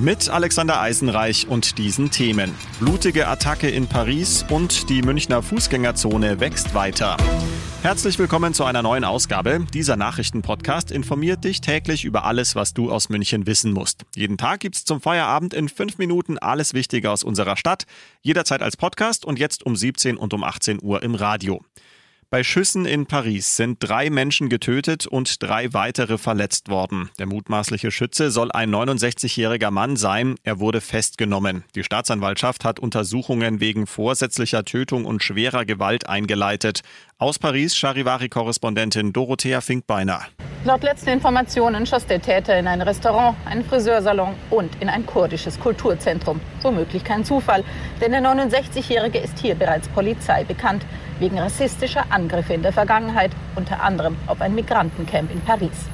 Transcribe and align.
Mit 0.00 0.28
Alexander 0.28 0.80
Eisenreich 0.80 1.48
und 1.48 1.76
diesen 1.76 2.12
Themen. 2.12 2.54
Blutige 2.78 3.26
Attacke 3.26 3.68
in 3.68 3.88
Paris 3.88 4.44
und 4.48 4.88
die 4.88 5.02
Münchner 5.02 5.42
Fußgängerzone 5.42 6.38
wächst 6.38 6.72
weiter. 6.72 7.16
Herzlich 7.82 8.16
willkommen 8.20 8.54
zu 8.54 8.62
einer 8.62 8.80
neuen 8.82 9.02
Ausgabe. 9.02 9.66
Dieser 9.74 9.96
Nachrichtenpodcast 9.96 10.92
informiert 10.92 11.42
dich 11.42 11.60
täglich 11.60 12.04
über 12.04 12.22
alles, 12.22 12.54
was 12.54 12.74
du 12.74 12.92
aus 12.92 13.08
München 13.08 13.48
wissen 13.48 13.72
musst. 13.72 14.04
Jeden 14.14 14.38
Tag 14.38 14.60
gibt's 14.60 14.84
zum 14.84 15.00
Feierabend 15.00 15.52
in 15.52 15.68
fünf 15.68 15.98
Minuten 15.98 16.38
alles 16.38 16.74
Wichtige 16.74 17.10
aus 17.10 17.24
unserer 17.24 17.56
Stadt. 17.56 17.82
Jederzeit 18.22 18.62
als 18.62 18.76
Podcast 18.76 19.24
und 19.24 19.40
jetzt 19.40 19.66
um 19.66 19.74
17 19.74 20.16
und 20.16 20.32
um 20.32 20.44
18 20.44 20.78
Uhr 20.80 21.02
im 21.02 21.16
Radio. 21.16 21.60
Bei 22.30 22.44
Schüssen 22.44 22.84
in 22.84 23.06
Paris 23.06 23.56
sind 23.56 23.78
drei 23.80 24.10
Menschen 24.10 24.50
getötet 24.50 25.06
und 25.06 25.42
drei 25.42 25.72
weitere 25.72 26.18
verletzt 26.18 26.68
worden. 26.68 27.08
Der 27.18 27.24
mutmaßliche 27.24 27.90
Schütze 27.90 28.30
soll 28.30 28.52
ein 28.52 28.70
69-jähriger 28.70 29.70
Mann 29.70 29.96
sein. 29.96 30.34
Er 30.42 30.60
wurde 30.60 30.82
festgenommen. 30.82 31.64
Die 31.74 31.84
Staatsanwaltschaft 31.84 32.66
hat 32.66 32.80
Untersuchungen 32.80 33.60
wegen 33.60 33.86
vorsätzlicher 33.86 34.66
Tötung 34.66 35.06
und 35.06 35.22
schwerer 35.22 35.64
Gewalt 35.64 36.06
eingeleitet. 36.06 36.82
Aus 37.16 37.38
Paris 37.38 37.74
Charivari-Korrespondentin 37.74 39.14
Dorothea 39.14 39.62
Finkbeiner. 39.62 40.26
Laut 40.64 40.82
letzten 40.82 41.10
Informationen 41.10 41.86
schoss 41.86 42.04
der 42.04 42.20
Täter 42.20 42.58
in 42.58 42.66
ein 42.66 42.82
Restaurant, 42.82 43.36
einen 43.44 43.64
Friseursalon 43.64 44.34
und 44.50 44.70
in 44.82 44.88
ein 44.88 45.06
kurdisches 45.06 45.58
Kulturzentrum. 45.60 46.40
Womöglich 46.62 47.04
kein 47.04 47.24
Zufall, 47.24 47.62
denn 48.00 48.10
der 48.10 48.22
69-Jährige 48.22 49.18
ist 49.18 49.38
hier 49.38 49.54
bereits 49.54 49.88
Polizei 49.88 50.42
bekannt, 50.42 50.84
wegen 51.20 51.38
rassistischer 51.38 52.06
Angriffe 52.10 52.54
in 52.54 52.62
der 52.62 52.72
Vergangenheit, 52.72 53.30
unter 53.54 53.82
anderem 53.82 54.16
auf 54.26 54.40
ein 54.40 54.56
Migrantencamp 54.56 55.30
in 55.30 55.40
Paris. 55.42 55.86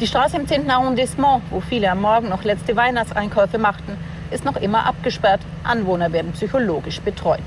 Die 0.00 0.06
Straße 0.06 0.38
im 0.38 0.48
10. 0.48 0.70
Arrondissement, 0.70 1.42
wo 1.50 1.60
viele 1.60 1.90
am 1.90 2.00
Morgen 2.00 2.30
noch 2.30 2.44
letzte 2.44 2.76
Weihnachtseinkäufe 2.76 3.58
machten, 3.58 3.98
ist 4.30 4.44
noch 4.44 4.56
immer 4.56 4.86
abgesperrt. 4.86 5.42
Anwohner 5.64 6.12
werden 6.12 6.32
psychologisch 6.32 7.00
betreut. 7.02 7.42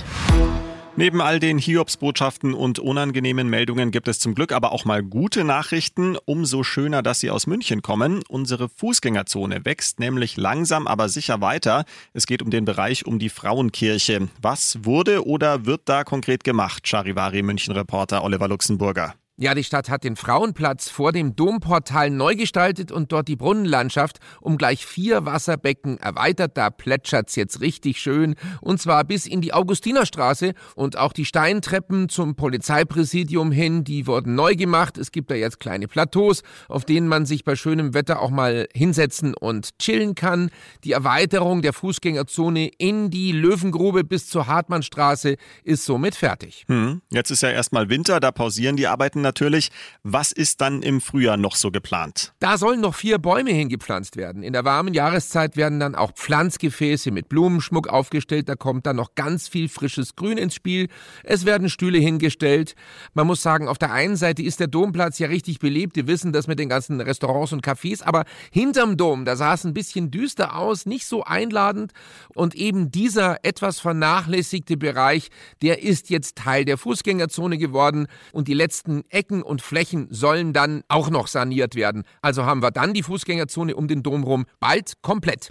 Neben 1.02 1.20
all 1.20 1.40
den 1.40 1.58
Hiobsbotschaften 1.58 2.54
und 2.54 2.78
unangenehmen 2.78 3.50
Meldungen 3.50 3.90
gibt 3.90 4.08
es 4.08 4.20
zum 4.20 4.36
Glück 4.36 4.52
aber 4.52 4.72
auch 4.72 4.86
mal 4.86 5.02
gute 5.02 5.44
Nachrichten. 5.44 6.16
Umso 6.26 6.62
schöner, 6.62 7.02
dass 7.02 7.22
sie 7.22 7.32
aus 7.32 7.48
München 7.48 7.82
kommen. 7.82 8.22
Unsere 8.30 8.70
Fußgängerzone 8.70 9.66
wächst 9.66 10.00
nämlich 10.00 10.38
langsam, 10.38 10.86
aber 10.86 11.10
sicher 11.10 11.42
weiter. 11.42 11.86
Es 12.14 12.28
geht 12.28 12.44
um 12.44 12.52
den 12.52 12.66
Bereich 12.66 13.08
um 13.08 13.18
die 13.18 13.30
Frauenkirche. 13.30 14.30
Was 14.44 14.86
wurde 14.86 15.26
oder 15.26 15.66
wird 15.66 15.82
da 15.86 16.04
konkret 16.04 16.44
gemacht? 16.44 16.88
Charivari 16.88 17.42
München-Reporter 17.42 18.24
Oliver 18.24 18.48
Luxemburger. 18.48 19.16
Ja, 19.42 19.56
die 19.56 19.64
Stadt 19.64 19.90
hat 19.90 20.04
den 20.04 20.18
Frauenplatz 20.18 20.88
vor 20.88 21.12
dem 21.12 21.36
Domportal 21.36 22.12
neu 22.12 22.36
gestaltet 22.36 22.92
und 22.92 23.12
dort 23.12 23.28
die 23.28 23.36
Brunnenlandschaft 23.36 24.20
um 24.40 24.56
gleich 24.56 24.86
vier 24.86 25.26
Wasserbecken 25.26 25.98
erweitert. 25.98 26.58
Da 26.58 26.70
plätschert's 26.70 27.36
jetzt 27.36 27.60
richtig 27.60 28.00
schön 28.00 28.36
und 28.62 28.80
zwar 28.80 29.04
bis 29.04 29.26
in 29.26 29.42
die 29.42 29.52
Augustinerstraße 29.52 30.54
und 30.76 30.96
auch 30.96 31.12
die 31.12 31.26
Steintreppen 31.26 32.08
zum 32.08 32.36
Polizeipräsidium 32.36 33.52
hin, 33.52 33.84
die 33.84 34.06
wurden 34.06 34.36
neu 34.36 34.54
gemacht. 34.56 35.00
Es 35.00 35.12
gibt 35.12 35.32
da 35.32 35.34
jetzt 35.34 35.60
kleine 35.60 35.88
Plateaus, 35.88 36.44
auf 36.68 36.86
denen 36.86 37.08
man 37.08 37.26
sich 37.26 37.44
bei 37.44 37.56
schönem 37.56 37.96
Wetter 37.96 38.22
auch 38.22 38.30
mal 38.30 38.68
hinsetzen 38.76 39.34
und 39.34 39.80
chillen 39.80 40.14
kann. 40.14 40.52
Die 40.84 40.92
Erweiterung 40.92 41.64
der 41.64 41.74
Fußgängerzone 41.74 42.70
in 42.78 43.10
die 43.10 43.32
Löwengrube 43.32 44.04
bis 44.04 44.28
zur 44.28 44.46
Hartmannstraße 44.46 45.38
ist 45.64 45.84
somit 45.84 46.14
fertig. 46.14 46.66
Hm. 46.68 47.02
Jetzt 47.10 47.32
ist 47.32 47.42
ja 47.42 47.50
erstmal 47.50 47.90
Winter, 47.90 48.20
da 48.20 48.32
pausieren 48.32 48.76
die 48.76 48.86
Arbeiten 48.86 49.31
natürlich. 49.32 49.72
Was 50.04 50.34
ist 50.34 50.60
dann 50.60 50.82
im 50.82 51.00
Frühjahr 51.00 51.38
noch 51.38 51.56
so 51.56 51.72
geplant? 51.72 52.34
Da 52.40 52.58
sollen 52.58 52.82
noch 52.82 52.96
vier 52.96 53.18
Bäume 53.18 53.52
hingepflanzt 53.52 54.18
werden. 54.18 54.44
In 54.44 54.52
der 54.52 54.66
warmen 54.66 54.94
Jahreszeit 54.94 55.56
werden 55.56 55.80
dann 55.80 55.96
auch 55.96 56.12
Pflanzgefäße 56.12 57.12
mit 57.12 57.30
Blumenschmuck 57.30 57.88
aufgestellt. 57.88 58.50
Da 58.50 58.56
kommt 58.56 58.86
dann 58.86 58.98
noch 58.98 59.16
ganz 59.16 59.48
viel 59.48 59.70
frisches 59.70 60.18
Grün 60.18 60.38
ins 60.38 60.56
Spiel. 60.56 60.90
Es 61.24 61.46
werden 61.46 61.70
Stühle 61.70 61.98
hingestellt. 61.98 62.76
Man 63.14 63.26
muss 63.26 63.42
sagen, 63.42 63.70
auf 63.70 63.78
der 63.78 63.94
einen 63.94 64.18
Seite 64.18 64.44
ist 64.44 64.60
der 64.60 64.68
Domplatz 64.68 65.18
ja 65.20 65.28
richtig 65.28 65.60
belebt. 65.60 65.96
Wir 65.96 66.08
wissen 66.08 66.34
das 66.34 66.48
mit 66.48 66.60
den 66.60 66.68
ganzen 66.68 67.00
Restaurants 67.00 67.54
und 67.54 67.66
Cafés. 67.66 68.04
Aber 68.04 68.26
hinterm 68.52 68.98
Dom, 68.98 69.24
da 69.24 69.38
sah 69.38 69.54
es 69.54 69.64
ein 69.64 69.74
bisschen 69.74 70.12
düster 70.12 70.58
aus, 70.58 70.86
nicht 70.86 71.06
so 71.06 71.24
einladend. 71.24 71.94
Und 72.36 72.54
eben 72.56 72.92
dieser 72.92 73.46
etwas 73.46 73.80
vernachlässigte 73.80 74.76
Bereich, 74.76 75.30
der 75.62 75.84
ist 75.84 76.10
jetzt 76.10 76.36
Teil 76.36 76.66
der 76.66 76.78
Fußgängerzone 76.78 77.58
geworden. 77.58 78.08
Und 78.34 78.50
die 78.50 78.56
letzten 78.56 79.04
Ecken 79.12 79.44
und 79.44 79.62
Flächen 79.62 80.08
sollen 80.10 80.54
dann 80.54 80.84
auch 80.88 81.10
noch 81.10 81.28
saniert 81.28 81.76
werden. 81.76 82.04
Also 82.22 82.46
haben 82.46 82.62
wir 82.62 82.72
dann 82.72 82.94
die 82.94 83.04
Fußgängerzone 83.04 83.76
um 83.76 83.88
den 83.88 84.04
Dom 84.04 84.24
rum 84.24 84.46
bald 84.60 84.94
komplett. 85.02 85.50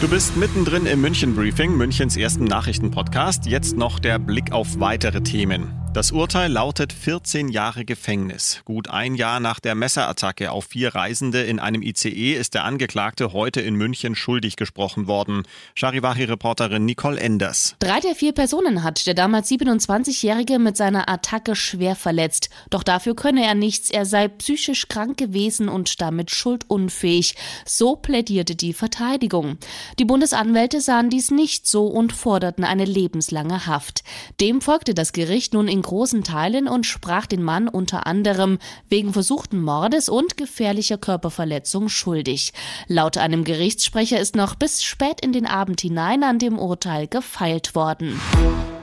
Du 0.00 0.08
bist 0.08 0.36
mittendrin 0.36 0.86
im 0.86 1.00
München 1.00 1.34
Briefing, 1.34 1.76
Münchens 1.76 2.16
ersten 2.16 2.44
Nachrichtenpodcast. 2.44 3.46
Jetzt 3.46 3.76
noch 3.76 3.98
der 3.98 4.18
Blick 4.18 4.52
auf 4.52 4.80
weitere 4.80 5.22
Themen. 5.22 5.81
Das 5.94 6.10
Urteil 6.10 6.50
lautet 6.50 6.90
14 6.90 7.48
Jahre 7.48 7.84
Gefängnis. 7.84 8.62
Gut 8.64 8.88
ein 8.88 9.14
Jahr 9.14 9.40
nach 9.40 9.60
der 9.60 9.74
Messerattacke 9.74 10.50
auf 10.50 10.64
vier 10.64 10.94
Reisende 10.94 11.42
in 11.42 11.58
einem 11.58 11.82
ICE 11.82 12.32
ist 12.32 12.54
der 12.54 12.64
Angeklagte 12.64 13.34
heute 13.34 13.60
in 13.60 13.74
München 13.74 14.14
schuldig 14.14 14.56
gesprochen 14.56 15.06
worden. 15.06 15.42
Charivachi-Reporterin 15.74 16.86
Nicole 16.86 17.20
Enders. 17.20 17.76
Drei 17.78 18.00
der 18.00 18.14
vier 18.14 18.32
Personen 18.32 18.82
hat 18.82 19.06
der 19.06 19.12
damals 19.12 19.50
27-Jährige 19.50 20.58
mit 20.58 20.78
seiner 20.78 21.10
Attacke 21.10 21.54
schwer 21.54 21.94
verletzt. 21.94 22.48
Doch 22.70 22.84
dafür 22.84 23.14
könne 23.14 23.44
er 23.44 23.54
nichts. 23.54 23.90
Er 23.90 24.06
sei 24.06 24.28
psychisch 24.28 24.88
krank 24.88 25.18
gewesen 25.18 25.68
und 25.68 26.00
damit 26.00 26.30
schuldunfähig. 26.30 27.34
So 27.66 27.96
plädierte 27.96 28.56
die 28.56 28.72
Verteidigung. 28.72 29.58
Die 29.98 30.06
Bundesanwälte 30.06 30.80
sahen 30.80 31.10
dies 31.10 31.30
nicht 31.30 31.66
so 31.66 31.86
und 31.86 32.14
forderten 32.14 32.64
eine 32.64 32.86
lebenslange 32.86 33.66
Haft. 33.66 34.04
Dem 34.40 34.62
folgte 34.62 34.94
das 34.94 35.12
Gericht 35.12 35.52
nun 35.52 35.68
in 35.68 35.81
großen 35.82 36.24
Teilen 36.24 36.68
und 36.68 36.86
sprach 36.86 37.26
den 37.26 37.42
Mann 37.42 37.68
unter 37.68 38.06
anderem 38.06 38.58
wegen 38.88 39.12
versuchten 39.12 39.60
Mordes 39.60 40.08
und 40.08 40.36
gefährlicher 40.36 40.98
Körperverletzung 40.98 41.88
schuldig. 41.88 42.52
Laut 42.88 43.18
einem 43.18 43.44
Gerichtssprecher 43.44 44.20
ist 44.20 44.36
noch 44.36 44.54
bis 44.54 44.82
spät 44.82 45.20
in 45.20 45.32
den 45.32 45.46
Abend 45.46 45.80
hinein 45.80 46.24
an 46.24 46.38
dem 46.38 46.58
Urteil 46.58 47.08
gefeilt 47.08 47.74
worden. 47.74 48.20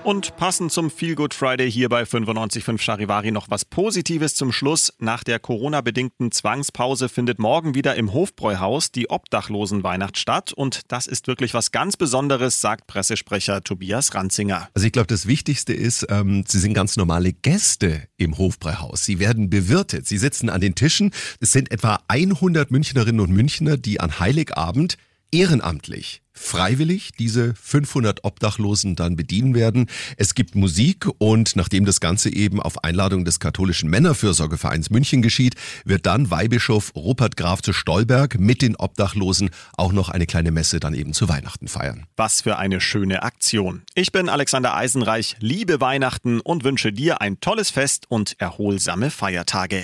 Und 0.10 0.36
passend 0.38 0.72
zum 0.72 0.90
Feel 0.90 1.14
Good 1.14 1.36
Friday 1.36 1.72
hier 1.72 1.88
bei 1.88 2.02
95.5 2.02 2.82
Charivari 2.82 3.30
noch 3.30 3.52
was 3.52 3.64
Positives 3.64 4.34
zum 4.34 4.52
Schluss. 4.52 4.92
Nach 4.98 5.24
der 5.24 5.38
Corona-bedingten 5.38 6.32
Zwangspause 6.32 7.10
findet 7.10 7.38
morgen 7.38 7.76
wieder 7.76 7.94
im 7.94 8.12
Hofbräuhaus 8.12 8.92
die 8.92 9.12
Obdachlosenweihnacht 9.12 10.18
statt. 10.18 10.52
Und 10.52 10.82
das 10.88 11.06
ist 11.06 11.28
wirklich 11.28 11.54
was 11.54 11.72
ganz 11.72 11.96
Besonderes, 11.96 12.60
sagt 12.60 12.88
Pressesprecher 12.88 13.64
Tobias 13.64 14.16
Ranzinger. 14.16 14.70
Also 14.74 14.88
ich 14.88 14.94
glaube, 14.94 15.06
das 15.06 15.28
Wichtigste 15.28 15.74
ist, 15.74 16.08
ähm, 16.10 16.44
Sie 16.48 16.58
sind 16.58 16.74
ganz 16.74 16.98
normale 16.98 17.32
Gäste 17.32 18.08
im 18.18 18.36
Hofbräuhaus. 18.40 19.06
Sie 19.06 19.20
werden 19.20 19.52
bewirtet. 19.52 20.08
Sie 20.08 20.18
sitzen 20.18 20.50
an 20.50 20.60
den 20.60 20.74
Tischen. 20.74 21.12
Es 21.40 21.52
sind 21.52 21.72
etwa 21.72 22.00
100 22.08 22.72
Münchnerinnen 22.72 23.22
und 23.22 23.30
Münchner, 23.30 23.78
die 23.78 24.00
an 24.00 24.20
Heiligabend 24.20 24.98
ehrenamtlich 25.32 26.22
freiwillig 26.40 27.12
diese 27.20 27.54
500 27.54 28.24
Obdachlosen 28.24 28.96
dann 28.96 29.16
bedienen 29.16 29.54
werden. 29.54 29.88
Es 30.18 30.34
gibt 30.36 30.56
Musik 30.56 31.08
und 31.18 31.56
nachdem 31.56 31.86
das 31.86 32.00
Ganze 32.00 32.34
eben 32.34 32.62
auf 32.62 32.84
Einladung 32.84 33.26
des 33.26 33.40
katholischen 33.40 33.90
Männerfürsorgevereins 33.90 34.90
München 34.90 35.22
geschieht, 35.22 35.56
wird 35.86 36.06
dann 36.06 36.32
Weihbischof 36.32 36.94
Rupert 36.96 37.36
Graf 37.36 37.62
zu 37.62 37.74
Stolberg 37.74 38.40
mit 38.40 38.62
den 38.62 38.76
Obdachlosen 38.78 39.50
auch 39.76 39.92
noch 39.92 40.10
eine 40.10 40.26
kleine 40.26 40.52
Messe 40.52 40.80
dann 40.80 40.94
eben 40.94 41.14
zu 41.14 41.28
Weihnachten 41.30 41.68
feiern. 41.68 42.08
Was 42.16 42.42
für 42.42 42.58
eine 42.58 42.80
schöne 42.80 43.24
Aktion. 43.24 43.84
Ich 43.94 44.12
bin 44.12 44.30
Alexander 44.30 44.76
Eisenreich, 44.76 45.36
liebe 45.40 45.82
Weihnachten 45.82 46.40
und 46.40 46.64
wünsche 46.64 46.94
dir 46.94 47.22
ein 47.22 47.42
tolles 47.42 47.70
Fest 47.70 48.06
und 48.10 48.40
erholsame 48.40 49.12
Feiertage. 49.12 49.84